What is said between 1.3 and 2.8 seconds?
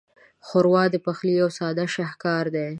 یو ساده شاهکار دی.